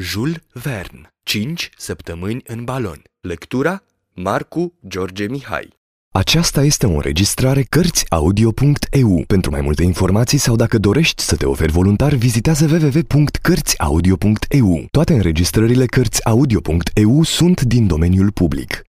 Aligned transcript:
Jules 0.00 0.36
Verne, 0.52 1.14
5 1.22 1.70
săptămâni 1.76 2.42
în 2.46 2.64
balon. 2.64 3.02
Lectura 3.20 3.82
Marcu 4.14 4.74
George 4.88 5.26
Mihai. 5.26 5.76
Aceasta 6.14 6.62
este 6.62 6.86
o 6.86 6.90
înregistrare 6.90 7.62
Cărțiaudio.eu. 7.62 9.24
Pentru 9.26 9.50
mai 9.50 9.60
multe 9.60 9.82
informații 9.82 10.38
sau 10.38 10.56
dacă 10.56 10.78
dorești 10.78 11.22
să 11.22 11.36
te 11.36 11.46
oferi 11.46 11.72
voluntar, 11.72 12.14
vizitează 12.14 12.64
www.cărțiaudio.eu. 12.64 14.86
Toate 14.90 15.12
înregistrările 15.12 15.86
Cărțiaudio.eu 15.86 17.22
sunt 17.22 17.60
din 17.60 17.86
domeniul 17.86 18.32
public. 18.32 18.82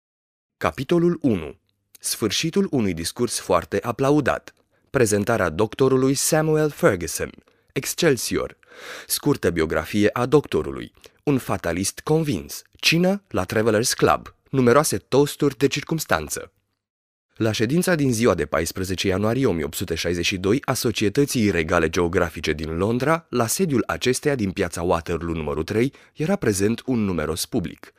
Capitolul 0.57 1.19
1. 1.23 1.55
Sfârșitul 2.01 2.69
unui 2.71 2.95
discurs 2.95 3.39
foarte 3.39 3.79
aplaudat. 3.83 4.55
Prezentarea 4.91 5.49
doctorului 5.49 6.15
Samuel 6.15 6.71
Ferguson. 6.71 7.31
Excelsior. 7.77 8.57
Scurtă 9.07 9.51
biografie 9.51 10.11
a 10.13 10.27
doctorului. 10.27 10.93
Un 11.23 11.39
fatalist 11.39 12.01
convins. 12.05 12.63
Cină 12.81 13.23
la 13.29 13.45
Travelers 13.45 13.95
Club. 13.95 14.35
Numeroase 14.51 14.97
toasturi 14.97 15.57
de 15.57 15.67
circumstanță. 15.67 16.53
La 17.37 17.53
ședința 17.53 17.95
din 17.95 18.13
ziua 18.13 18.35
de 18.35 18.47
14 18.47 19.07
ianuarie 19.07 19.47
1862 19.47 20.63
a 20.65 20.75
Societății 20.75 21.51
Regale 21.51 21.89
Geografice 21.89 22.53
din 22.53 22.77
Londra, 22.77 23.27
la 23.29 23.47
sediul 23.47 23.83
acesteia 23.87 24.35
din 24.35 24.51
piața 24.51 24.83
Waterloo 24.83 25.35
numărul 25.35 25.63
3, 25.63 25.93
era 26.15 26.37
prezent 26.37 26.83
un 26.87 27.05
numeros 27.05 27.47
public. 27.47 27.93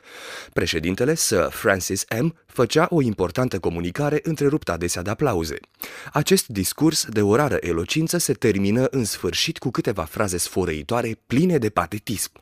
Președintele 0.52 1.14
Sir 1.14 1.48
Francis 1.50 2.04
M. 2.20 2.36
făcea 2.46 2.86
o 2.90 3.02
importantă 3.02 3.58
comunicare 3.58 4.20
întreruptă 4.22 4.72
adesea 4.72 5.02
de 5.02 5.10
aplauze. 5.10 5.56
Acest 6.12 6.46
discurs 6.46 7.06
de 7.06 7.22
o 7.22 7.36
rară 7.36 7.56
elocință 7.60 8.18
se 8.18 8.32
termină 8.32 8.86
în 8.90 9.04
sfârșit 9.04 9.58
cu 9.58 9.70
câteva 9.70 10.04
fraze 10.04 10.38
sfărăitoare 10.38 11.18
pline 11.26 11.58
de 11.58 11.68
patetism. 11.68 12.32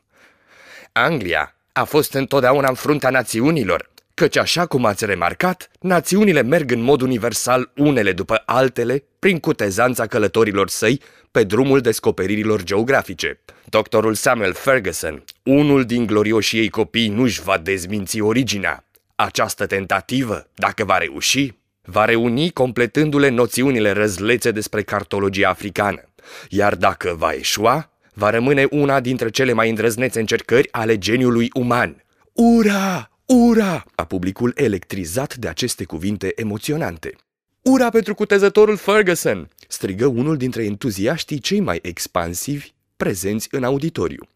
Anglia 0.91 1.55
a 1.71 1.83
fost 1.83 2.13
întotdeauna 2.13 2.69
în 2.69 2.75
fruntea 2.75 3.09
națiunilor, 3.09 3.89
căci 4.19 4.37
așa 4.37 4.65
cum 4.65 4.85
ați 4.85 5.05
remarcat, 5.05 5.71
națiunile 5.79 6.41
merg 6.41 6.71
în 6.71 6.81
mod 6.81 7.01
universal 7.01 7.71
unele 7.75 8.11
după 8.11 8.43
altele 8.45 9.03
prin 9.19 9.39
cutezanța 9.39 10.05
călătorilor 10.07 10.69
săi 10.69 11.01
pe 11.31 11.43
drumul 11.43 11.79
descoperirilor 11.79 12.63
geografice. 12.63 13.39
Doctorul 13.65 14.13
Samuel 14.13 14.53
Ferguson, 14.53 15.23
unul 15.43 15.85
din 15.85 16.05
glorioșii 16.05 16.59
ei 16.59 16.69
copii, 16.69 17.07
nu-și 17.07 17.41
va 17.41 17.57
dezminți 17.57 18.19
originea. 18.19 18.85
Această 19.15 19.65
tentativă, 19.65 20.47
dacă 20.53 20.83
va 20.85 20.97
reuși, 20.97 21.53
va 21.81 22.05
reuni 22.05 22.51
completându-le 22.51 23.29
noțiunile 23.29 23.91
răzlețe 23.91 24.51
despre 24.51 24.81
cartologia 24.81 25.49
africană, 25.49 26.01
iar 26.49 26.75
dacă 26.75 27.15
va 27.17 27.31
eșua, 27.31 27.91
va 28.13 28.29
rămâne 28.29 28.67
una 28.69 28.99
dintre 28.99 29.29
cele 29.29 29.53
mai 29.53 29.69
îndrăznețe 29.69 30.19
încercări 30.19 30.67
ale 30.71 30.97
geniului 30.97 31.49
uman. 31.53 32.03
Ura! 32.33 33.11
Ura! 33.29 33.85
a 33.95 34.05
publicul 34.05 34.51
electrizat 34.55 35.35
de 35.35 35.47
aceste 35.47 35.83
cuvinte 35.83 36.31
emoționante. 36.35 37.15
Ura 37.61 37.89
pentru 37.89 38.13
cutezătorul 38.13 38.77
Ferguson! 38.77 39.49
strigă 39.67 40.05
unul 40.05 40.37
dintre 40.37 40.63
entuziaștii 40.63 41.39
cei 41.39 41.59
mai 41.59 41.79
expansivi 41.81 42.71
prezenți 42.97 43.47
în 43.51 43.63
auditoriu. 43.63 44.27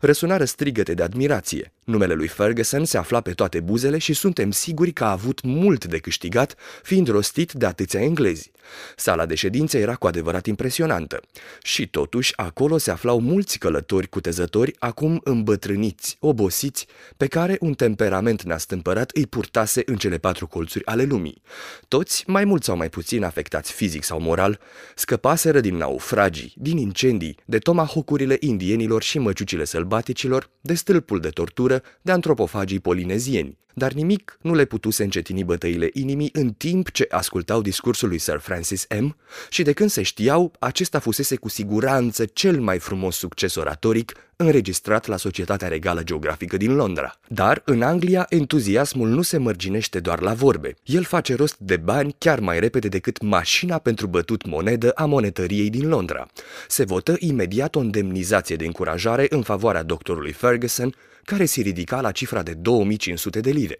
Răsunară 0.00 0.44
strigăte 0.44 0.94
de 0.94 1.02
admirație. 1.02 1.72
Numele 1.84 2.14
lui 2.14 2.28
Ferguson 2.28 2.84
se 2.84 2.98
afla 2.98 3.20
pe 3.20 3.32
toate 3.32 3.60
buzele 3.60 3.98
și 3.98 4.12
suntem 4.12 4.50
siguri 4.50 4.92
că 4.92 5.04
a 5.04 5.10
avut 5.10 5.42
mult 5.42 5.84
de 5.84 5.98
câștigat, 5.98 6.54
fiind 6.82 7.08
rostit 7.08 7.52
de 7.52 7.66
atâția 7.66 8.00
englezi. 8.00 8.52
Sala 8.96 9.26
de 9.26 9.34
ședințe 9.34 9.78
era 9.78 9.94
cu 9.94 10.06
adevărat 10.06 10.46
impresionantă. 10.46 11.20
Și 11.62 11.88
totuși, 11.88 12.32
acolo 12.36 12.78
se 12.78 12.90
aflau 12.90 13.20
mulți 13.20 13.58
călători 13.58 14.08
cutezători, 14.08 14.74
acum 14.78 15.20
îmbătrâniți, 15.24 16.16
obosiți, 16.20 16.86
pe 17.16 17.26
care 17.26 17.56
un 17.60 17.74
temperament 17.74 18.42
neastâmpărat 18.42 19.10
îi 19.10 19.26
purtase 19.26 19.82
în 19.86 19.96
cele 19.96 20.18
patru 20.18 20.46
colțuri 20.46 20.86
ale 20.86 21.02
lumii. 21.02 21.42
Toți, 21.88 22.24
mai 22.26 22.44
mult 22.44 22.64
sau 22.64 22.76
mai 22.76 22.88
puțin 22.88 23.24
afectați 23.24 23.72
fizic 23.72 24.04
sau 24.04 24.20
moral, 24.20 24.60
scăpaseră 24.94 25.60
din 25.60 25.76
naufragii, 25.76 26.52
din 26.56 26.76
incendii, 26.76 27.38
de 27.44 27.58
tomahocurile 27.58 28.36
indienilor 28.40 29.02
și 29.02 29.18
măciucile 29.18 29.64
sălbaticilor, 29.64 30.50
de 30.60 30.74
stâlpul 30.74 31.20
de 31.20 31.28
tortură, 31.28 31.73
de 32.02 32.12
antropofagii 32.12 32.80
polinezieni, 32.80 33.58
dar 33.74 33.92
nimic 33.92 34.38
nu 34.40 34.54
le 34.54 34.64
putuse 34.64 35.02
încetini 35.02 35.44
bătăile 35.44 35.90
inimii 35.92 36.30
în 36.32 36.52
timp 36.52 36.90
ce 36.90 37.06
ascultau 37.10 37.62
discursul 37.62 38.08
lui 38.08 38.18
Sir 38.18 38.38
Francis 38.38 38.86
M. 39.00 39.16
și 39.48 39.62
de 39.62 39.72
când 39.72 39.90
se 39.90 40.02
știau, 40.02 40.52
acesta 40.58 40.98
fusese 40.98 41.36
cu 41.36 41.48
siguranță 41.48 42.24
cel 42.24 42.60
mai 42.60 42.78
frumos 42.78 43.16
succes 43.16 43.54
oratoric 43.54 44.12
înregistrat 44.36 45.06
la 45.06 45.16
Societatea 45.16 45.68
Regală 45.68 46.02
Geografică 46.02 46.56
din 46.56 46.74
Londra. 46.74 47.18
Dar 47.28 47.62
în 47.64 47.82
Anglia 47.82 48.26
entuziasmul 48.28 49.08
nu 49.08 49.22
se 49.22 49.36
mărginește 49.36 50.00
doar 50.00 50.20
la 50.20 50.32
vorbe. 50.32 50.74
El 50.84 51.02
face 51.02 51.34
rost 51.34 51.56
de 51.58 51.76
bani 51.76 52.14
chiar 52.18 52.40
mai 52.40 52.60
repede 52.60 52.88
decât 52.88 53.22
mașina 53.22 53.78
pentru 53.78 54.06
bătut 54.06 54.46
monedă 54.46 54.90
a 54.90 55.04
monetăriei 55.04 55.70
din 55.70 55.88
Londra. 55.88 56.26
Se 56.68 56.84
votă 56.84 57.16
imediat 57.18 57.74
o 57.74 57.82
indemnizație 57.82 58.56
de 58.56 58.64
încurajare 58.64 59.26
în 59.28 59.42
favoarea 59.42 59.82
doctorului 59.82 60.32
Ferguson, 60.32 60.94
care 61.24 61.44
se 61.44 61.60
ridica 61.60 62.00
la 62.00 62.10
cifra 62.10 62.42
de 62.42 62.52
2500 62.52 63.40
de 63.40 63.50
lire. 63.50 63.76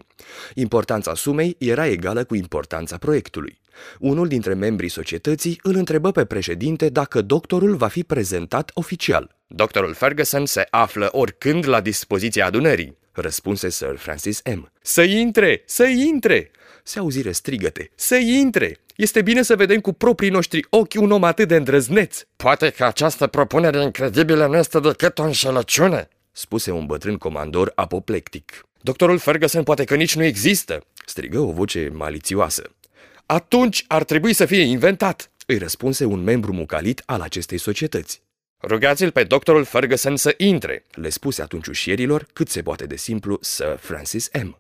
Importanța 0.55 1.15
sumei 1.15 1.57
era 1.59 1.87
egală 1.87 2.25
cu 2.25 2.35
importanța 2.35 2.97
proiectului. 2.97 3.61
Unul 3.99 4.29
dintre 4.29 4.55
membrii 4.55 4.89
societății 4.89 5.61
îl 5.63 5.75
întrebă 5.75 6.11
pe 6.11 6.25
președinte 6.25 6.89
dacă 6.89 7.21
doctorul 7.21 7.77
va 7.77 7.89
fi 7.89 8.03
prezentat 8.03 8.71
oficial. 8.75 9.37
Doctorul 9.47 9.95
Ferguson 9.95 10.47
se 10.47 10.67
află 10.71 11.09
oricând 11.13 11.69
la 11.69 11.81
dispoziția 11.81 12.47
adunării, 12.47 12.97
răspunse 13.13 13.71
Sir 13.71 13.97
Francis 13.97 14.41
M. 14.55 14.71
Să 14.83 15.03
intre, 15.03 15.63
să 15.67 15.85
intre! 15.85 16.51
Se 16.83 16.99
auzire 16.99 17.33
strigăte. 17.33 17.91
Să 17.95 18.17
intre! 18.17 18.79
Este 18.97 19.23
bine 19.23 19.43
să 19.43 19.57
vedem 19.57 19.81
cu 19.81 19.93
proprii 19.93 20.31
noștri 20.31 20.67
ochi 20.71 20.95
un 21.01 21.11
om 21.11 21.25
atât 21.25 21.49
de 21.49 21.57
îndrăzneț. 21.57 22.21
Poate 22.37 22.71
că 22.71 22.85
această 22.85 23.27
propunere 23.27 23.83
incredibilă 23.83 24.47
nu 24.47 24.57
este 24.57 24.81
decât 24.81 25.19
o 25.19 25.23
înșelăciune, 25.23 26.09
spuse 26.37 26.71
un 26.71 26.87
bătrân 26.87 27.17
comandor 27.17 27.73
apoplectic. 27.75 28.67
Doctorul 28.81 29.19
Ferguson 29.19 29.63
poate 29.63 29.85
că 29.85 29.95
nici 29.95 30.17
nu 30.17 30.25
există, 30.25 30.85
strigă 31.07 31.39
o 31.39 31.53
voce 31.53 31.91
malițioasă. 31.93 32.71
Atunci 33.27 33.85
ar 33.89 34.05
trebui 34.05 34.33
să 34.33 34.47
fie 34.47 34.63
inventat, 34.63 35.31
îi 35.47 35.59
răspunse 35.59 36.05
un 36.05 36.23
membru 36.23 36.53
mucalit 36.53 37.03
al 37.07 37.21
acestei 37.21 37.59
societăți. 37.59 38.23
Rugați-l 38.63 39.11
pe 39.11 39.25
doctorul 39.25 39.65
Ferguson 39.65 40.17
să 40.17 40.35
intre, 40.37 40.85
le 40.91 41.09
spuse 41.09 41.43
atunci 41.43 41.67
ușierilor, 41.67 42.27
cât 42.33 42.49
se 42.49 42.63
poate 42.63 42.87
de 42.87 42.97
simplu, 42.97 43.39
Sir 43.41 43.77
Francis 43.81 44.31
M. 44.43 44.59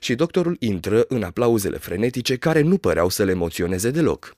Și 0.00 0.14
doctorul 0.14 0.56
intră 0.60 1.04
în 1.08 1.22
aplauzele 1.22 1.76
frenetice 1.76 2.36
care 2.36 2.60
nu 2.60 2.78
păreau 2.78 3.08
să 3.08 3.24
le 3.24 3.30
emoționeze 3.30 3.90
deloc. 3.90 4.36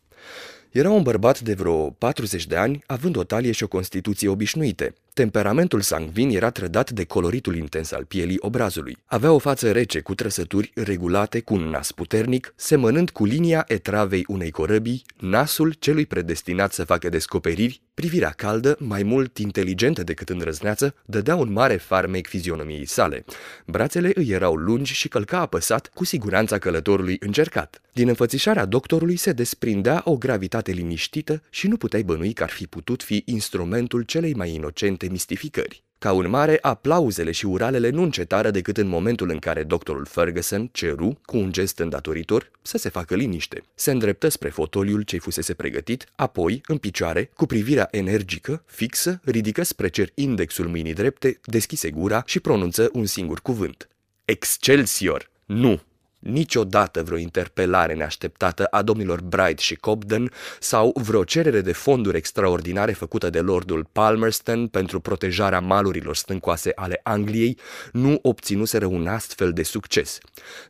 Era 0.71 0.91
un 0.91 1.03
bărbat 1.03 1.41
de 1.41 1.55
vreo 1.55 1.91
40 1.91 2.47
de 2.47 2.57
ani, 2.57 2.83
având 2.87 3.17
o 3.17 3.25
talie 3.25 3.53
și 3.53 3.63
o 3.63 3.69
constituție 3.69 4.29
obișnuite. 4.29 4.95
Temperamentul 5.19 5.81
sangvin 5.81 6.31
era 6.31 6.51
trădat 6.51 6.91
de 6.91 7.05
coloritul 7.05 7.57
intens 7.57 7.93
al 7.93 8.05
pielii 8.05 8.37
obrazului. 8.41 8.97
Avea 9.07 9.33
o 9.33 9.39
față 9.39 9.73
rece 9.73 10.01
cu 10.01 10.15
trăsături 10.15 10.71
regulate 10.75 11.41
cu 11.41 11.55
un 11.55 11.63
nas 11.63 11.93
puternic, 11.93 12.53
semănând 12.57 13.11
cu 13.11 13.25
linia 13.25 13.65
etravei 13.67 14.25
unei 14.27 14.51
corăbii, 14.51 15.05
nasul 15.17 15.73
celui 15.79 16.07
predestinat 16.07 16.73
să 16.73 16.85
facă 16.85 17.09
descoperiri, 17.09 17.81
privirea 17.95 18.31
caldă, 18.37 18.77
mai 18.81 19.03
mult 19.03 19.39
inteligentă 19.39 20.03
decât 20.03 20.29
îndrăzneață, 20.29 20.95
dădea 21.05 21.37
un 21.37 21.53
mare 21.53 21.77
farmec 21.77 22.27
fizionomiei 22.27 22.87
sale. 22.87 23.25
Brațele 23.67 24.11
îi 24.15 24.29
erau 24.31 24.55
lungi 24.55 24.93
și 24.93 25.09
călca 25.09 25.39
apăsat 25.39 25.91
cu 25.95 26.05
siguranța 26.05 26.59
călătorului 26.59 27.17
încercat. 27.21 27.81
Din 27.93 28.09
înfățișarea 28.09 28.65
doctorului 28.65 29.17
se 29.17 29.33
desprindea 29.33 30.01
o 30.05 30.17
gravitate 30.17 30.73
liniștită 30.73 31.43
și 31.51 31.69
nu 31.69 31.77
puteai 31.77 32.03
bănui 32.03 32.33
că 32.33 32.43
ar 32.43 32.51
fi 32.51 32.67
putut 32.67 33.03
fi 33.03 33.23
instrumentul 33.27 34.03
celei 34.03 34.35
mai 34.35 34.55
inocente 34.55 35.08
mistificări. 35.11 35.83
Ca 35.99 36.13
urmare, 36.13 36.59
aplauzele 36.61 37.31
și 37.31 37.47
uralele 37.47 37.91
nu 37.91 38.03
încetară 38.03 38.51
decât 38.51 38.77
în 38.77 38.89
momentul 38.89 39.31
în 39.31 39.39
care 39.39 39.63
doctorul 39.63 40.05
Ferguson 40.05 40.69
ceru, 40.73 41.21
cu 41.25 41.37
un 41.37 41.53
gest 41.53 41.79
îndatoritor, 41.79 42.51
să 42.63 42.79
se 42.79 42.89
facă 42.89 43.15
liniște. 43.15 43.63
Se 43.75 43.91
îndreptă 43.91 44.29
spre 44.29 44.49
fotoliul 44.49 45.03
ce 45.03 45.19
fusese 45.19 45.55
pregătit, 45.55 46.07
apoi, 46.17 46.61
în 46.67 46.77
picioare, 46.77 47.31
cu 47.35 47.47
privirea 47.47 47.89
energică, 47.91 48.63
fixă, 48.67 49.21
ridică 49.25 49.63
spre 49.63 49.89
cer 49.89 50.11
indexul 50.15 50.69
mâinii 50.69 50.95
drepte, 50.95 51.41
deschise 51.45 51.91
gura 51.91 52.23
și 52.27 52.41
pronunță 52.41 52.89
un 52.93 53.07
singur 53.07 53.41
cuvânt. 53.41 53.89
Excelsior! 54.25 55.31
Nu! 55.45 55.81
Niciodată 56.19 57.03
vreo 57.03 57.17
interpelare 57.17 57.95
neașteptată 57.95 58.65
a 58.65 58.83
domnilor 58.83 59.23
Bright 59.23 59.59
și 59.59 59.75
Cobden 59.75 60.33
sau 60.61 60.93
vreo 61.03 61.25
cerere 61.25 61.61
de 61.61 61.73
fonduri 61.73 62.17
extraordinare 62.17 62.93
făcută 62.93 63.31
de 63.31 63.41
lordul 63.41 63.89
Palmerston 63.93 64.69
pentru 64.69 65.01
protejarea 65.01 65.61
malurilor 65.61 66.17
stâncoase 66.17 66.73
ale 66.75 67.01
Angliei 67.03 67.59
nu 67.93 68.19
obținuseră 68.23 68.87
un 68.87 69.07
astfel 69.07 69.53
de 69.53 69.63
succes. 69.63 70.19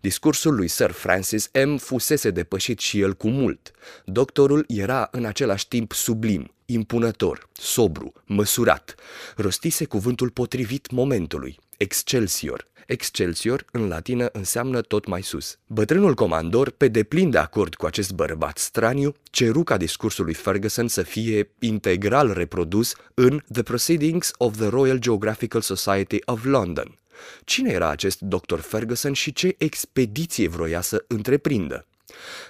Discursul 0.01 0.55
lui 0.55 0.69
Sir 0.69 0.91
Francis 0.91 1.51
M. 1.67 1.77
fusese 1.77 2.31
depășit 2.31 2.79
și 2.79 3.01
el 3.01 3.15
cu 3.15 3.29
mult. 3.29 3.71
Doctorul 4.05 4.65
era 4.69 5.09
în 5.11 5.25
același 5.25 5.69
timp 5.69 5.93
sublim, 5.93 6.55
impunător, 6.67 7.49
sobru, 7.53 8.13
măsurat. 8.25 8.95
Rostise 9.37 9.85
cuvântul 9.85 10.31
potrivit 10.31 10.91
momentului. 10.91 11.59
Excelsior. 11.77 12.67
Excelsior, 12.89 13.65
în 13.73 13.89
latină, 13.89 14.29
înseamnă 14.33 14.81
tot 14.81 15.07
mai 15.07 15.23
sus. 15.23 15.59
Bătrânul 15.67 16.15
comandor, 16.15 16.71
pe 16.71 16.89
deplin 16.89 17.31
de 17.31 17.39
acord 17.39 17.75
cu 17.75 17.87
acest 17.87 18.13
bărbat 18.13 18.59
straniu, 18.59 19.15
ceru 19.31 19.63
ca 19.63 19.77
discursul 19.77 20.25
lui 20.25 20.35
Ferguson 20.35 20.89
să 20.89 21.03
fie 21.03 21.51
integral 21.59 22.33
reprodus 22.33 22.95
în 23.15 23.43
The 23.53 23.63
Proceedings 23.63 24.31
of 24.39 24.57
the 24.57 24.69
Royal 24.69 24.99
Geographical 24.99 25.61
Society 25.61 26.19
of 26.25 26.45
London. 26.45 26.99
Cine 27.45 27.71
era 27.71 27.89
acest 27.89 28.21
Dr. 28.21 28.59
Ferguson 28.59 29.13
și 29.13 29.33
ce 29.33 29.55
expediție 29.59 30.49
vroia 30.49 30.81
să 30.81 31.05
întreprindă? 31.07 31.87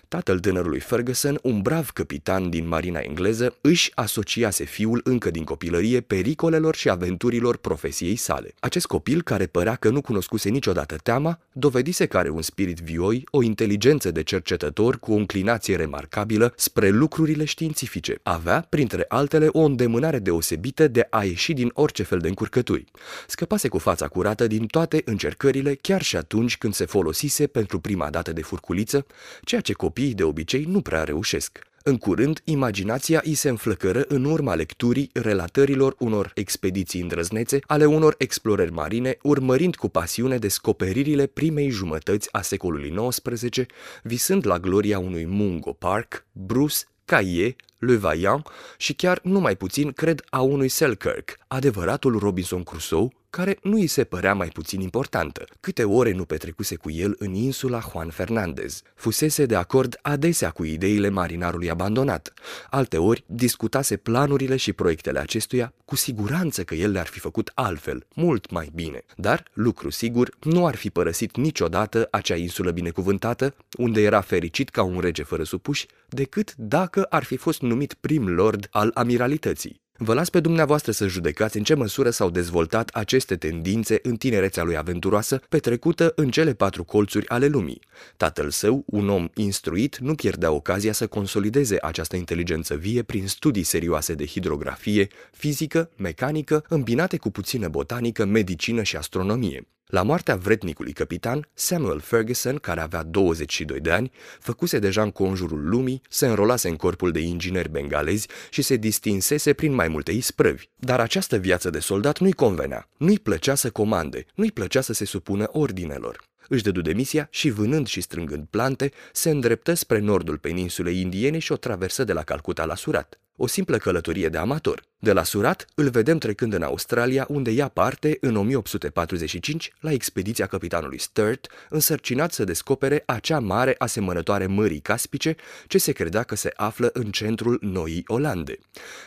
Tatăl 0.08 0.38
tânărului 0.38 0.80
Ferguson, 0.80 1.38
un 1.42 1.60
brav 1.60 1.90
capitan 1.90 2.50
din 2.50 2.68
marina 2.68 2.98
engleză, 2.98 3.56
își 3.60 3.90
asociase 3.94 4.64
fiul 4.64 5.00
încă 5.04 5.30
din 5.30 5.44
copilărie 5.44 6.00
pericolelor 6.00 6.74
și 6.74 6.88
aventurilor 6.88 7.56
profesiei 7.56 8.16
sale. 8.16 8.54
Acest 8.60 8.86
copil, 8.86 9.22
care 9.22 9.46
părea 9.46 9.74
că 9.74 9.88
nu 9.88 10.00
cunoscuse 10.00 10.48
niciodată 10.48 10.96
teama, 10.96 11.38
dovedise 11.52 12.06
că 12.06 12.18
are 12.18 12.28
un 12.28 12.42
spirit 12.42 12.78
vioi, 12.78 13.24
o 13.30 13.42
inteligență 13.42 14.10
de 14.10 14.22
cercetător 14.22 14.98
cu 14.98 15.12
o 15.12 15.16
înclinație 15.16 15.76
remarcabilă 15.76 16.52
spre 16.56 16.88
lucrurile 16.88 17.44
științifice. 17.44 18.20
Avea, 18.22 18.66
printre 18.68 19.04
altele, 19.08 19.48
o 19.52 19.60
îndemânare 19.60 20.18
deosebită 20.18 20.88
de 20.88 21.06
a 21.10 21.24
ieși 21.24 21.52
din 21.52 21.70
orice 21.74 22.02
fel 22.02 22.18
de 22.18 22.28
încurcături. 22.28 22.84
Scăpase 23.26 23.68
cu 23.68 23.78
fața 23.78 24.08
curată 24.08 24.46
din 24.46 24.66
toate 24.66 25.02
încercările, 25.04 25.74
chiar 25.74 26.02
și 26.02 26.16
atunci 26.16 26.58
când 26.58 26.74
se 26.74 26.84
folosise 26.84 27.46
pentru 27.46 27.80
prima 27.80 28.10
dată 28.10 28.32
de 28.32 28.42
furculiță, 28.42 29.06
ceea 29.48 29.60
ce 29.60 29.72
copiii 29.72 30.14
de 30.14 30.22
obicei 30.22 30.64
nu 30.64 30.80
prea 30.80 31.04
reușesc. 31.04 31.58
În 31.82 31.96
curând, 31.96 32.40
imaginația 32.44 33.20
îi 33.24 33.34
se 33.34 33.48
înflăcără 33.48 34.04
în 34.08 34.24
urma 34.24 34.54
lecturii 34.54 35.10
relatărilor 35.12 35.94
unor 35.98 36.30
expediții 36.34 37.00
îndrăznețe 37.00 37.58
ale 37.66 37.84
unor 37.84 38.14
explorări 38.18 38.72
marine, 38.72 39.18
urmărind 39.22 39.76
cu 39.76 39.88
pasiune 39.88 40.38
descoperirile 40.38 41.26
primei 41.26 41.70
jumătăți 41.70 42.28
a 42.32 42.40
secolului 42.40 42.94
XIX, 43.08 43.66
visând 44.02 44.46
la 44.46 44.58
gloria 44.58 44.98
unui 44.98 45.26
Mungo 45.26 45.72
Park, 45.72 46.26
Bruce, 46.32 46.76
Caie, 47.04 47.56
Le 47.78 47.96
Vaillant 47.96 48.46
și 48.76 48.94
chiar 48.94 49.20
nu 49.22 49.40
mai 49.40 49.56
puțin, 49.56 49.92
cred, 49.92 50.24
a 50.30 50.40
unui 50.40 50.68
Selkirk, 50.68 51.38
adevăratul 51.46 52.18
Robinson 52.18 52.62
Crusoe, 52.62 53.08
care 53.38 53.58
nu 53.62 53.76
îi 53.76 53.86
se 53.86 54.04
părea 54.04 54.34
mai 54.34 54.48
puțin 54.48 54.80
importantă. 54.80 55.44
Câte 55.60 55.84
ore 55.84 56.12
nu 56.12 56.24
petrecuse 56.24 56.76
cu 56.76 56.90
el 56.90 57.14
în 57.18 57.34
insula 57.34 57.80
Juan 57.90 58.08
Fernandez. 58.08 58.82
Fusese 58.94 59.46
de 59.46 59.54
acord 59.54 59.98
adesea 60.02 60.50
cu 60.50 60.64
ideile 60.64 61.08
marinarului 61.08 61.70
abandonat. 61.70 62.32
Alteori 62.70 63.24
discutase 63.26 63.96
planurile 63.96 64.56
și 64.56 64.72
proiectele 64.72 65.18
acestuia, 65.18 65.72
cu 65.84 65.96
siguranță 65.96 66.64
că 66.64 66.74
el 66.74 66.90
le-ar 66.90 67.06
fi 67.06 67.18
făcut 67.18 67.50
altfel, 67.54 68.06
mult 68.14 68.50
mai 68.50 68.70
bine. 68.74 69.04
Dar, 69.16 69.42
lucru 69.52 69.90
sigur, 69.90 70.30
nu 70.42 70.66
ar 70.66 70.74
fi 70.74 70.90
părăsit 70.90 71.36
niciodată 71.36 72.08
acea 72.10 72.36
insulă 72.36 72.70
binecuvântată, 72.70 73.54
unde 73.76 74.00
era 74.00 74.20
fericit 74.20 74.68
ca 74.68 74.82
un 74.82 75.00
rege 75.00 75.22
fără 75.22 75.42
supuși, 75.42 75.86
decât 76.08 76.54
dacă 76.56 77.02
ar 77.02 77.24
fi 77.24 77.36
fost 77.36 77.60
numit 77.60 77.94
prim 77.94 78.28
lord 78.28 78.68
al 78.70 78.90
amiralității. 78.94 79.80
Vă 80.00 80.14
las 80.14 80.30
pe 80.30 80.40
dumneavoastră 80.40 80.92
să 80.92 81.06
judecați 81.06 81.56
în 81.56 81.62
ce 81.62 81.74
măsură 81.74 82.10
s-au 82.10 82.30
dezvoltat 82.30 82.88
aceste 82.88 83.36
tendințe 83.36 83.98
în 84.02 84.16
tinerețea 84.16 84.62
lui 84.62 84.76
aventuroasă, 84.76 85.40
petrecută 85.48 86.12
în 86.16 86.30
cele 86.30 86.54
patru 86.54 86.84
colțuri 86.84 87.28
ale 87.28 87.46
lumii. 87.46 87.80
Tatăl 88.16 88.50
său, 88.50 88.84
un 88.86 89.08
om 89.08 89.28
instruit, 89.34 89.96
nu 89.96 90.14
pierdea 90.14 90.50
ocazia 90.50 90.92
să 90.92 91.06
consolideze 91.06 91.76
această 91.80 92.16
inteligență 92.16 92.74
vie 92.74 93.02
prin 93.02 93.26
studii 93.26 93.62
serioase 93.62 94.14
de 94.14 94.26
hidrografie, 94.26 95.08
fizică, 95.32 95.90
mecanică, 95.96 96.64
îmbinate 96.68 97.16
cu 97.16 97.30
puțină 97.30 97.68
botanică, 97.68 98.24
medicină 98.24 98.82
și 98.82 98.96
astronomie. 98.96 99.66
La 99.88 100.02
moartea 100.02 100.36
vretnicului 100.36 100.92
capitan, 100.92 101.48
Samuel 101.54 102.00
Ferguson, 102.00 102.56
care 102.56 102.80
avea 102.80 103.02
22 103.02 103.80
de 103.80 103.90
ani, 103.90 104.10
făcuse 104.38 104.78
deja 104.78 105.02
în 105.02 105.10
conjurul 105.10 105.68
lumii, 105.68 106.02
se 106.08 106.26
înrolase 106.26 106.68
în 106.68 106.76
corpul 106.76 107.12
de 107.12 107.20
ingineri 107.20 107.70
bengalezi 107.70 108.28
și 108.50 108.62
se 108.62 108.76
distinsese 108.76 109.52
prin 109.52 109.72
mai 109.74 109.88
multe 109.88 110.12
isprăvi. 110.12 110.68
Dar 110.76 111.00
această 111.00 111.36
viață 111.36 111.70
de 111.70 111.78
soldat 111.78 112.18
nu-i 112.18 112.32
convenea, 112.32 112.88
nu-i 112.96 113.18
plăcea 113.18 113.54
să 113.54 113.70
comande, 113.70 114.26
nu-i 114.34 114.52
plăcea 114.52 114.80
să 114.80 114.92
se 114.92 115.04
supună 115.04 115.48
ordinelor. 115.52 116.20
Își 116.48 116.62
dădu 116.62 116.80
demisia 116.80 117.28
și, 117.30 117.50
vânând 117.50 117.86
și 117.86 118.00
strângând 118.00 118.46
plante, 118.50 118.92
se 119.12 119.30
îndreptă 119.30 119.74
spre 119.74 119.98
nordul 119.98 120.38
peninsulei 120.38 121.00
indiene 121.00 121.38
și 121.38 121.52
o 121.52 121.56
traversă 121.56 122.04
de 122.04 122.12
la 122.12 122.22
Calcuta 122.22 122.64
la 122.64 122.74
Surat. 122.74 123.18
O 123.40 123.46
simplă 123.46 123.76
călătorie 123.76 124.28
de 124.28 124.38
amator. 124.38 124.82
De 125.00 125.12
la 125.12 125.22
Surat 125.22 125.66
îl 125.74 125.90
vedem 125.90 126.18
trecând 126.18 126.52
în 126.52 126.62
Australia, 126.62 127.26
unde 127.28 127.50
ia 127.50 127.68
parte 127.68 128.18
în 128.20 128.36
1845 128.36 129.72
la 129.80 129.92
expediția 129.92 130.46
capitanului 130.46 130.98
Sturt, 130.98 131.46
însărcinat 131.68 132.32
să 132.32 132.44
descopere 132.44 133.02
acea 133.06 133.40
mare 133.40 133.74
asemănătoare 133.78 134.46
Mării 134.46 134.80
Caspice, 134.80 135.36
ce 135.66 135.78
se 135.78 135.92
credea 135.92 136.22
că 136.22 136.36
se 136.36 136.52
află 136.56 136.90
în 136.92 137.10
centrul 137.10 137.58
Noii 137.60 138.04
Olande. 138.06 138.58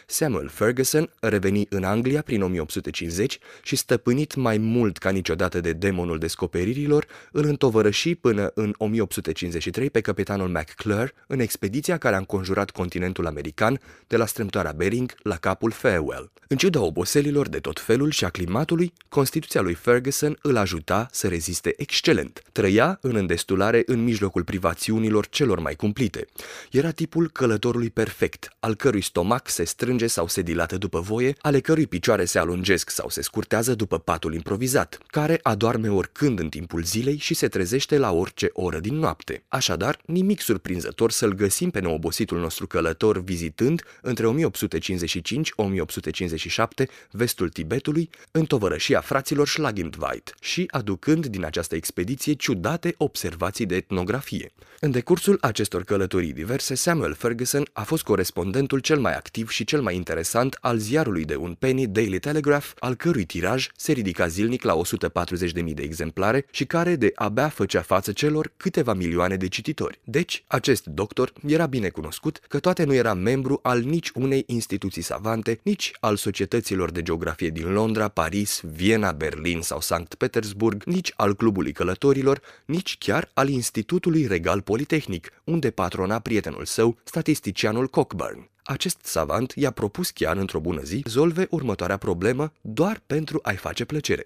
Samuel 0.05 0.47
Ferguson 0.47 1.09
reveni 1.19 1.65
în 1.69 1.83
Anglia 1.83 2.21
prin 2.21 2.41
1850 2.41 3.39
și 3.63 3.75
stăpânit 3.75 4.35
mai 4.35 4.57
mult 4.57 4.97
ca 4.97 5.09
niciodată 5.09 5.61
de 5.61 5.73
demonul 5.73 6.17
descoperirilor, 6.17 7.05
îl 7.31 7.45
întovărăși 7.45 8.15
până 8.15 8.51
în 8.53 8.73
1853 8.77 9.89
pe 9.89 10.01
capitanul 10.01 10.47
McClure 10.47 11.13
în 11.27 11.39
expediția 11.39 11.97
care 11.97 12.15
a 12.15 12.17
înconjurat 12.17 12.71
continentul 12.71 13.27
american 13.27 13.79
de 14.07 14.17
la 14.17 14.25
strâmtoarea 14.25 14.71
Bering 14.71 15.13
la 15.23 15.35
capul 15.35 15.71
Farewell. 15.71 16.31
În 16.47 16.57
ciuda 16.57 16.81
oboselilor 16.81 17.49
de 17.49 17.59
tot 17.59 17.79
felul 17.79 18.11
și 18.11 18.25
a 18.25 18.29
climatului, 18.29 18.93
constituția 19.09 19.61
lui 19.61 19.73
Ferguson 19.73 20.37
îl 20.41 20.57
ajuta 20.57 21.07
să 21.11 21.27
reziste 21.27 21.73
excelent. 21.77 22.41
Trăia 22.51 22.97
în 23.01 23.15
îndestulare 23.15 23.83
în 23.85 24.03
mijlocul 24.03 24.43
privațiunilor 24.43 25.27
celor 25.27 25.59
mai 25.59 25.75
cumplite. 25.75 26.27
Era 26.71 26.91
tipul 26.91 27.29
călătorului 27.29 27.89
perfect, 27.89 28.55
al 28.59 28.75
cărui 28.75 29.01
stomac 29.01 29.49
se 29.49 29.63
strânge 29.63 30.07
sau 30.07 30.27
se 30.27 30.41
dilată 30.41 30.77
după 30.77 30.99
voie, 30.99 31.35
ale 31.41 31.59
cărui 31.59 31.87
picioare 31.87 32.25
se 32.25 32.39
alungesc 32.39 32.89
sau 32.89 33.09
se 33.09 33.21
scurtează 33.21 33.75
după 33.75 33.99
patul 33.99 34.33
improvizat, 34.33 34.97
care 35.07 35.39
adorme 35.43 35.89
oricând 35.89 36.39
în 36.39 36.49
timpul 36.49 36.83
zilei 36.83 37.17
și 37.21 37.33
se 37.33 37.47
trezește 37.47 37.97
la 37.97 38.11
orice 38.11 38.49
oră 38.53 38.79
din 38.79 38.95
noapte. 38.95 39.43
Așadar, 39.47 39.99
nimic 40.05 40.41
surprinzător 40.41 41.11
să-l 41.11 41.33
găsim 41.33 41.69
pe 41.69 41.79
neobositul 41.79 42.39
nostru 42.39 42.67
călător 42.67 43.23
vizitând 43.23 43.83
între 44.01 44.27
1855-1857 44.27 44.31
vestul 47.11 47.49
Tibetului, 47.49 48.09
în 48.31 48.45
tovărășia 48.45 49.01
fraților 49.01 49.47
Schlagindweit 49.47 50.35
și 50.39 50.67
aducând 50.71 51.25
din 51.25 51.45
această 51.45 51.75
expediție 51.75 52.33
ciudate 52.33 52.93
observații 52.97 53.65
de 53.65 53.75
etnografie. 53.75 54.51
În 54.79 54.91
decursul 54.91 55.37
acestor 55.41 55.83
călătorii 55.83 56.33
diverse, 56.33 56.75
Samuel 56.75 57.13
Ferguson 57.13 57.67
a 57.73 57.83
fost 57.83 58.03
corespondentul 58.03 58.79
cel 58.79 58.99
mai 58.99 59.15
activ 59.15 59.49
și 59.49 59.63
cel 59.63 59.81
mai 59.81 59.95
interesant 59.95 60.57
al 60.61 60.77
ziarului 60.77 61.25
de 61.25 61.35
un 61.35 61.53
penny 61.53 61.87
Daily 61.87 62.19
Telegraph, 62.19 62.71
al 62.79 62.95
cărui 62.95 63.25
tiraj 63.25 63.67
se 63.75 63.91
ridica 63.91 64.27
zilnic 64.27 64.63
la 64.63 64.81
140.000 64.81 65.73
de 65.73 65.81
exemplare 65.81 66.45
și 66.51 66.65
care 66.65 66.95
de 66.95 67.10
abia 67.15 67.49
făcea 67.49 67.81
față 67.81 68.11
celor 68.11 68.51
câteva 68.57 68.93
milioane 68.93 69.35
de 69.35 69.47
cititori. 69.47 69.99
Deci, 70.03 70.43
acest 70.47 70.85
doctor 70.85 71.33
era 71.47 71.65
bine 71.65 71.89
cunoscut 71.89 72.39
că 72.47 72.59
toate 72.59 72.83
nu 72.83 72.93
era 72.93 73.13
membru 73.13 73.59
al 73.63 73.81
nici 73.81 74.09
unei 74.09 74.43
instituții 74.47 75.01
savante, 75.01 75.59
nici 75.63 75.91
al 75.99 76.15
societăților 76.15 76.91
de 76.91 77.01
geografie 77.01 77.49
din 77.49 77.71
Londra, 77.71 78.07
Paris, 78.07 78.61
Viena, 78.73 79.11
Berlin 79.11 79.61
sau 79.61 79.81
Sankt 79.81 80.15
Petersburg, 80.15 80.83
nici 80.83 81.13
al 81.15 81.35
Clubului 81.35 81.71
Călătorilor, 81.71 82.41
nici 82.65 82.97
chiar 82.97 83.29
al 83.33 83.49
Institutului 83.49 84.27
Regal 84.27 84.61
Politehnic, 84.61 85.31
unde 85.43 85.69
patrona 85.69 86.19
prietenul 86.19 86.65
său, 86.65 86.97
statisticianul 87.03 87.87
Cockburn. 87.87 88.49
Acest 88.63 88.97
savant 89.03 89.53
i-a 89.55 89.71
propus 89.71 90.09
chiar 90.09 90.37
într-o 90.37 90.59
bună 90.59 90.81
zi 90.81 91.01
rezolve 91.03 91.47
următoarea 91.49 91.97
problemă 91.97 92.51
doar 92.61 93.01
pentru 93.07 93.39
a-i 93.41 93.55
face 93.55 93.85
plăcere. 93.85 94.25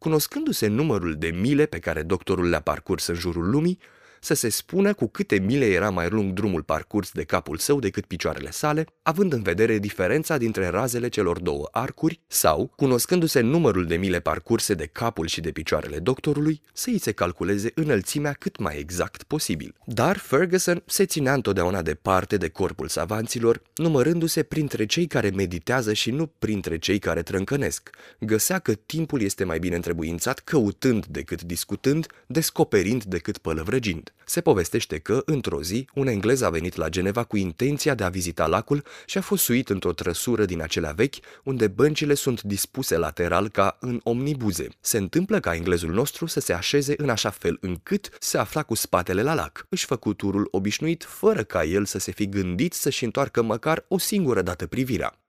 Cunoscându-se 0.00 0.66
numărul 0.66 1.14
de 1.14 1.28
mile 1.28 1.66
pe 1.66 1.78
care 1.78 2.02
doctorul 2.02 2.48
le-a 2.48 2.60
parcurs 2.60 3.06
în 3.06 3.14
jurul 3.14 3.50
lumii, 3.50 3.78
să 4.20 4.34
se 4.34 4.48
spună 4.48 4.94
cu 4.94 5.06
câte 5.06 5.38
mile 5.38 5.66
era 5.66 5.90
mai 5.90 6.08
lung 6.08 6.32
drumul 6.32 6.62
parcurs 6.62 7.10
de 7.12 7.24
capul 7.24 7.56
său 7.56 7.78
decât 7.78 8.04
picioarele 8.04 8.50
sale, 8.50 8.86
având 9.02 9.32
în 9.32 9.42
vedere 9.42 9.78
diferența 9.78 10.36
dintre 10.36 10.68
razele 10.68 11.08
celor 11.08 11.40
două 11.40 11.68
arcuri, 11.70 12.20
sau, 12.26 12.72
cunoscându-se 12.76 13.40
numărul 13.40 13.86
de 13.86 13.96
mile 13.96 14.20
parcurse 14.20 14.74
de 14.74 14.86
capul 14.86 15.26
și 15.26 15.40
de 15.40 15.50
picioarele 15.50 15.98
doctorului, 15.98 16.60
să 16.72 16.90
îi 16.90 16.98
se 16.98 17.12
calculeze 17.12 17.70
înălțimea 17.74 18.32
cât 18.32 18.58
mai 18.58 18.78
exact 18.78 19.22
posibil. 19.22 19.74
Dar 19.84 20.16
Ferguson 20.16 20.82
se 20.86 21.04
ținea 21.04 21.34
întotdeauna 21.34 21.82
departe 21.82 22.36
de 22.36 22.48
corpul 22.48 22.88
savanților, 22.88 23.62
numărându-se 23.74 24.42
printre 24.42 24.86
cei 24.86 25.06
care 25.06 25.30
meditează 25.30 25.92
și 25.92 26.10
nu 26.10 26.26
printre 26.26 26.78
cei 26.78 26.98
care 26.98 27.22
trâncănesc. 27.22 27.90
Găsea 28.20 28.58
că 28.58 28.72
timpul 28.72 29.22
este 29.22 29.44
mai 29.44 29.58
bine 29.58 29.74
întrebuințat 29.74 30.38
căutând 30.38 31.06
decât 31.06 31.42
discutând, 31.42 32.06
descoperind 32.26 33.04
decât 33.04 33.38
pălăvrăgind. 33.38 34.09
End. 34.10 34.20
Se 34.24 34.40
povestește 34.40 34.98
că, 34.98 35.22
într-o 35.24 35.62
zi, 35.62 35.88
un 35.94 36.06
englez 36.06 36.40
a 36.40 36.50
venit 36.50 36.76
la 36.76 36.88
Geneva 36.88 37.24
cu 37.24 37.36
intenția 37.36 37.94
de 37.94 38.04
a 38.04 38.08
vizita 38.08 38.46
lacul 38.46 38.84
și 39.06 39.18
a 39.18 39.20
fost 39.20 39.44
suit 39.44 39.68
într-o 39.68 39.92
trăsură 39.92 40.44
din 40.44 40.62
acelea 40.62 40.92
vechi, 40.92 41.14
unde 41.44 41.68
băncile 41.68 42.14
sunt 42.14 42.42
dispuse 42.42 42.96
lateral 42.96 43.48
ca 43.48 43.76
în 43.80 44.00
omnibuze. 44.02 44.68
Se 44.80 44.98
întâmplă 44.98 45.40
ca 45.40 45.54
englezul 45.54 45.92
nostru 45.92 46.26
să 46.26 46.40
se 46.40 46.52
așeze 46.52 46.94
în 46.96 47.08
așa 47.08 47.30
fel 47.30 47.58
încât 47.60 48.10
se 48.18 48.38
afla 48.38 48.62
cu 48.62 48.74
spatele 48.74 49.22
la 49.22 49.34
lac. 49.34 49.66
Își 49.68 49.86
făcu 49.86 50.12
turul 50.12 50.48
obișnuit, 50.50 51.04
fără 51.04 51.42
ca 51.42 51.64
el 51.64 51.84
să 51.84 51.98
se 51.98 52.12
fi 52.12 52.28
gândit 52.28 52.72
să-și 52.72 53.04
întoarcă 53.04 53.42
măcar 53.42 53.84
o 53.88 53.98
singură 53.98 54.42
dată 54.42 54.66
privirea 54.66 55.20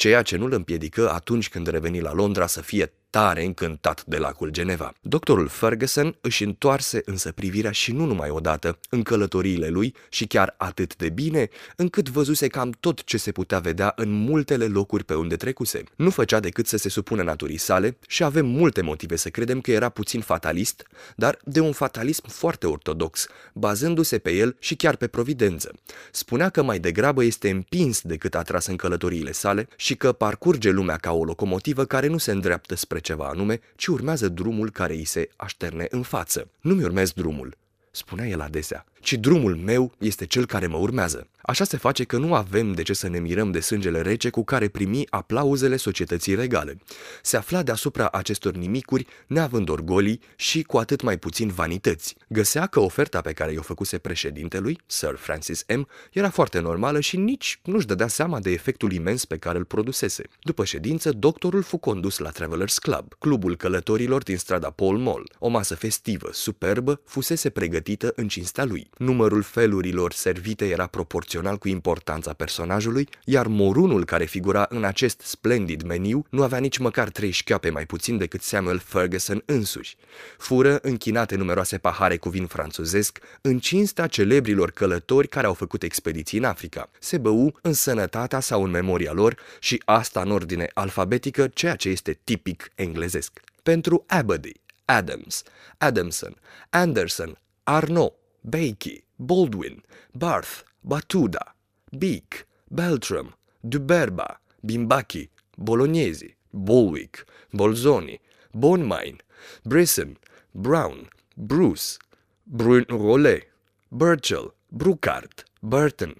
ceea 0.00 0.22
ce 0.22 0.36
nu 0.36 0.44
îl 0.44 0.52
împiedică 0.52 1.10
atunci 1.10 1.48
când 1.48 1.66
reveni 1.66 2.00
la 2.00 2.12
Londra 2.12 2.46
să 2.46 2.60
fie 2.60 2.92
tare 3.10 3.44
încântat 3.44 4.04
de 4.04 4.16
lacul 4.16 4.50
Geneva. 4.50 4.92
Doctorul 5.00 5.48
Ferguson 5.48 6.16
își 6.20 6.44
întoarse 6.44 7.02
însă 7.04 7.32
privirea 7.32 7.70
și 7.70 7.92
nu 7.92 8.04
numai 8.04 8.30
odată 8.30 8.78
în 8.90 9.02
călătoriile 9.02 9.68
lui 9.68 9.94
și 10.08 10.26
chiar 10.26 10.54
atât 10.58 10.96
de 10.96 11.08
bine, 11.08 11.48
încât 11.76 12.08
văzuse 12.08 12.46
cam 12.46 12.70
tot 12.80 13.04
ce 13.04 13.16
se 13.16 13.32
putea 13.32 13.58
vedea 13.58 13.92
în 13.96 14.12
multele 14.12 14.66
locuri 14.66 15.04
pe 15.04 15.14
unde 15.14 15.36
trecuse. 15.36 15.82
Nu 15.96 16.10
făcea 16.10 16.40
decât 16.40 16.66
să 16.66 16.76
se 16.76 16.88
supună 16.88 17.22
naturii 17.22 17.56
sale 17.56 17.96
și 18.08 18.24
avem 18.24 18.46
multe 18.46 18.80
motive 18.80 19.16
să 19.16 19.28
credem 19.28 19.60
că 19.60 19.70
era 19.70 19.88
puțin 19.88 20.20
fatalist, 20.20 20.86
dar 21.16 21.38
de 21.44 21.60
un 21.60 21.72
fatalism 21.72 22.28
foarte 22.28 22.66
ortodox, 22.66 23.26
bazându-se 23.52 24.18
pe 24.18 24.30
el 24.30 24.56
și 24.58 24.76
chiar 24.76 24.96
pe 24.96 25.06
providență. 25.06 25.72
Spunea 26.10 26.48
că 26.48 26.62
mai 26.62 26.78
degrabă 26.78 27.24
este 27.24 27.50
împins 27.50 28.00
decât 28.00 28.34
atras 28.34 28.66
în 28.66 28.76
călătoriile 28.76 29.32
sale 29.32 29.68
și 29.76 29.94
că 29.94 30.12
parcurge 30.12 30.70
lumea 30.70 30.96
ca 30.96 31.12
o 31.12 31.24
locomotivă 31.24 31.84
care 31.84 32.06
nu 32.06 32.18
se 32.18 32.30
îndreaptă 32.30 32.74
spre 32.74 32.99
ceva 33.00 33.28
anume, 33.28 33.60
ci 33.76 33.86
urmează 33.86 34.28
drumul 34.28 34.70
care 34.70 34.92
îi 34.92 35.04
se 35.04 35.28
așterne 35.36 35.86
în 35.90 36.02
față. 36.02 36.50
Nu-mi 36.60 36.84
urmez 36.84 37.12
drumul, 37.12 37.56
spunea 37.90 38.26
el 38.26 38.40
adesea, 38.40 38.84
ci 39.00 39.12
drumul 39.12 39.56
meu 39.56 39.92
este 39.98 40.26
cel 40.26 40.46
care 40.46 40.66
mă 40.66 40.76
urmează. 40.76 41.28
Așa 41.42 41.64
se 41.64 41.76
face 41.76 42.04
că 42.04 42.16
nu 42.16 42.34
avem 42.34 42.72
de 42.72 42.82
ce 42.82 42.92
să 42.92 43.08
ne 43.08 43.18
mirăm 43.18 43.50
de 43.50 43.60
sângele 43.60 44.00
rece 44.00 44.30
cu 44.30 44.44
care 44.44 44.68
primi 44.68 45.06
aplauzele 45.10 45.76
societății 45.76 46.34
regale. 46.34 46.78
Se 47.22 47.36
afla 47.36 47.62
deasupra 47.62 48.08
acestor 48.08 48.54
nimicuri, 48.54 49.06
neavând 49.26 49.68
orgolii 49.68 50.20
și 50.36 50.62
cu 50.62 50.78
atât 50.78 51.02
mai 51.02 51.18
puțin 51.18 51.48
vanități. 51.48 52.16
Găsea 52.28 52.66
că 52.66 52.80
oferta 52.80 53.20
pe 53.20 53.32
care 53.32 53.52
i-o 53.52 53.62
făcuse 53.62 53.98
președintelui, 53.98 54.78
Sir 54.86 55.14
Francis 55.16 55.64
M., 55.76 55.86
era 56.12 56.30
foarte 56.30 56.60
normală 56.60 57.00
și 57.00 57.16
nici 57.16 57.60
nu-și 57.64 57.86
dădea 57.86 58.08
seama 58.08 58.40
de 58.40 58.50
efectul 58.50 58.92
imens 58.92 59.24
pe 59.24 59.36
care 59.36 59.58
îl 59.58 59.64
produsese. 59.64 60.24
După 60.42 60.64
ședință, 60.64 61.12
doctorul 61.12 61.62
fu 61.62 61.76
condus 61.76 62.18
la 62.18 62.30
Travelers 62.30 62.78
Club, 62.78 63.14
clubul 63.18 63.56
călătorilor 63.56 64.22
din 64.22 64.36
strada 64.36 64.70
Paul 64.70 64.98
Mall. 64.98 65.32
O 65.38 65.48
masă 65.48 65.74
festivă, 65.74 66.28
superbă, 66.32 67.00
fusese 67.04 67.50
pregătită 67.50 68.12
în 68.16 68.28
cinstea 68.28 68.64
lui. 68.64 68.89
Numărul 68.96 69.42
felurilor 69.42 70.12
servite 70.12 70.68
era 70.68 70.86
proporțional 70.86 71.56
cu 71.56 71.68
importanța 71.68 72.32
personajului, 72.32 73.08
iar 73.24 73.46
morunul 73.46 74.04
care 74.04 74.24
figura 74.24 74.66
în 74.68 74.84
acest 74.84 75.20
splendid 75.20 75.82
meniu 75.82 76.26
nu 76.30 76.42
avea 76.42 76.58
nici 76.58 76.78
măcar 76.78 77.08
trei 77.08 77.30
șchioape 77.30 77.70
mai 77.70 77.86
puțin 77.86 78.18
decât 78.18 78.42
Samuel 78.42 78.78
Ferguson 78.78 79.42
însuși. 79.46 79.96
Fură 80.38 80.78
închinate 80.82 81.36
numeroase 81.36 81.78
pahare 81.78 82.16
cu 82.16 82.28
vin 82.28 82.46
franțuzesc 82.46 83.18
în 83.40 83.58
cinstea 83.58 84.06
celebrilor 84.06 84.70
călători 84.70 85.28
care 85.28 85.46
au 85.46 85.54
făcut 85.54 85.82
expediții 85.82 86.38
în 86.38 86.44
Africa. 86.44 86.90
Se 86.98 87.18
bău 87.18 87.58
în 87.62 87.72
sănătatea 87.72 88.40
sau 88.40 88.64
în 88.64 88.70
memoria 88.70 89.12
lor 89.12 89.36
și 89.58 89.82
asta 89.84 90.20
în 90.20 90.30
ordine 90.30 90.70
alfabetică, 90.74 91.48
ceea 91.48 91.76
ce 91.76 91.88
este 91.88 92.18
tipic 92.24 92.70
englezesc. 92.74 93.40
Pentru 93.62 94.04
Abady, 94.06 94.52
Adams, 94.84 95.42
Adamson, 95.78 96.36
Anderson, 96.70 97.38
Arnaud, 97.62 98.12
Bakey, 98.48 99.02
Baldwin, 99.18 99.82
Barth, 100.14 100.64
Batuda, 100.86 101.52
Beek, 101.96 102.46
Beltram, 102.70 103.32
Duberba, 103.64 104.36
Bimbaki, 104.64 105.28
Bolognesi, 105.58 106.34
Bolwick, 106.54 107.24
Bolzoni, 107.52 108.18
Bonmine, 108.54 109.20
Bresson, 109.64 110.16
Brown, 110.54 111.08
Bruce, 111.36 111.98
Brun 112.46 112.84
Rollet, 112.88 113.44
Burchell, 113.92 114.52
Brucart, 114.72 115.44
Burton, 115.62 116.14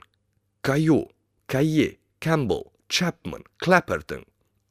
Caillou, 0.62 1.08
Caillé, 1.48 1.98
Campbell, 2.20 2.72
Chapman, 2.88 3.42
Clapperton, 3.58 4.24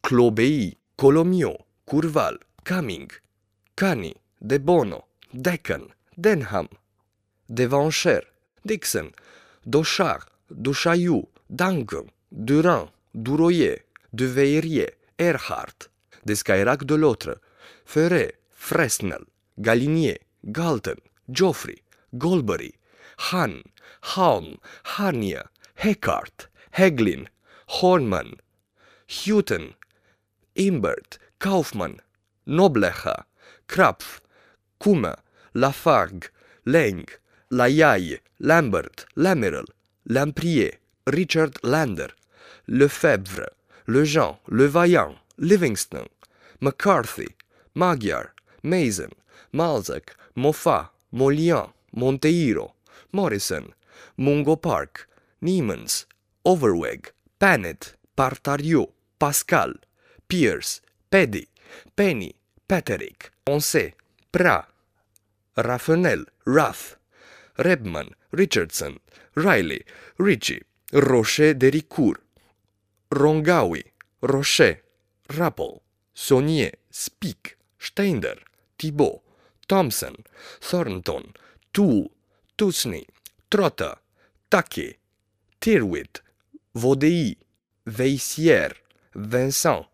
Clobei, 0.04 0.78
Colomio, 0.98 1.66
Curval, 1.88 2.38
Cumming, 2.64 3.10
Cani, 3.76 4.16
De 4.46 4.60
Bono, 4.60 5.06
Deccan, 5.34 5.88
Denham, 6.18 6.68
Devancher, 7.50 8.22
Dixon, 8.64 9.12
Dochard, 9.66 10.28
Duchaillou, 10.52 11.28
Duncan, 11.50 12.10
Durand, 12.32 12.90
Duroyer, 13.14 13.80
De 14.14 14.26
Veirier, 14.26 14.92
Erhardt, 15.18 15.90
Descairac 16.26 16.86
de 16.86 16.96
l'Autre, 16.96 17.40
Ferret, 17.86 18.36
Fresnel, 18.54 19.26
Galinier, 19.60 20.20
Galton, 20.52 21.00
Joffrey, 21.28 21.82
Golbery, 22.18 22.74
Han, 23.32 23.64
Halm, 24.16 24.58
Harnier, 24.84 25.50
Heckart, 25.76 26.48
Heglin, 26.72 27.28
Hornman, 27.68 28.36
Houghton, 29.08 29.74
Imbert, 30.56 31.18
Kaufmann, 31.40 32.00
Noblecher, 32.46 33.24
Krapf, 33.68 34.22
Kummer, 34.80 35.18
Lafargue, 35.56 36.30
Leng, 36.66 37.08
Laiaille, 37.52 38.20
Lambert, 38.40 39.06
Lamerel, 39.16 39.66
Lamprier, 40.10 40.78
Richard 41.08 41.58
Lander, 41.64 42.10
Lefebvre, 42.68 43.50
Lejean, 43.88 44.38
Levaillant, 44.50 45.16
Livingston, 45.38 46.08
McCarthy, 46.62 47.28
Magyar, 47.74 48.34
Mason, 48.62 49.12
Malzac, 49.52 50.16
Moffat, 50.36 50.92
Molian, 51.12 51.72
Monteiro, 51.96 52.74
Morrison, 53.12 53.74
Mungo 54.18 54.56
Park, 54.56 55.08
Niemans, 55.42 56.06
Overweg, 56.46 57.12
Panet, 57.40 57.96
Partario, 58.16 58.92
Pascal, 59.18 59.74
Pierce, 60.28 60.82
Peddy, 61.10 61.48
Penny, 61.96 62.36
Paterick, 62.68 63.32
Onse, 63.48 63.94
Pra, 64.32 64.68
Raffenel, 65.58 66.26
Rath, 66.46 66.99
Rebman, 67.60 68.10
Richardson, 68.32 69.00
Riley, 69.36 69.84
Ritchie, 70.18 70.64
Rocher 70.94 71.54
de 71.54 71.70
Ricourt, 71.70 72.22
Rongawi, 73.12 73.84
Rocher, 74.22 74.82
Rappel, 75.38 75.82
Saunier, 76.14 76.72
Speak, 76.90 77.58
Steinder, 77.78 78.38
Thibault, 78.78 79.22
Thompson, 79.68 80.16
Thornton, 80.62 81.34
Toole, 81.74 82.10
Tusney, 82.58 83.06
Trotter, 83.50 83.96
Taquet, 84.50 84.98
Tirwit, 85.60 86.22
Vaudey, 86.74 87.38
Veissière, 87.86 88.74
Vincent, 89.16 89.86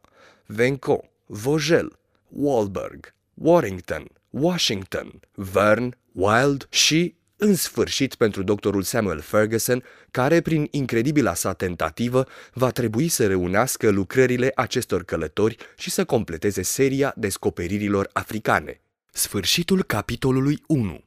Vencon, 0.50 1.02
Vogel, 1.30 1.90
Wahlberg, 2.32 3.12
Warrington, 3.38 4.08
Washington, 4.32 5.20
Verne, 5.36 5.98
Wild 6.14 6.68
și, 6.70 7.16
în 7.38 7.56
sfârșit, 7.56 8.16
pentru 8.16 8.44
doctorul 8.44 8.82
Samuel 8.82 9.20
Ferguson, 9.20 9.84
care, 10.12 10.42
prin 10.42 10.68
incredibila 10.72 11.34
sa 11.34 11.54
tentativă, 11.54 12.28
va 12.54 12.70
trebui 12.72 13.08
să 13.08 13.28
reunească 13.28 13.90
lucrările 13.90 14.52
acestor 14.56 15.04
călători 15.04 15.58
și 15.78 15.90
să 15.90 16.06
completeze 16.06 16.62
seria 16.62 17.14
descoperirilor 17.16 18.10
africane. 18.14 18.82
Sfârșitul 19.12 19.84
capitolului 19.84 20.64
1 20.68 21.04